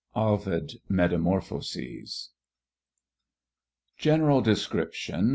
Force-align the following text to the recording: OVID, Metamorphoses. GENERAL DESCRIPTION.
OVID, 0.15 0.77
Metamorphoses. 0.89 2.31
GENERAL 3.99 4.41
DESCRIPTION. 4.41 5.29